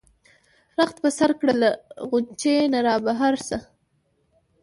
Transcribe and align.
رخت 0.79 0.95
په 1.03 1.09
سر 1.17 1.31
کړه 1.39 1.53
له 1.61 1.69
غُنچې 2.09 2.55
نه 2.73 2.79
را 2.85 2.95
بهر 3.05 3.33
شه. 3.47 3.59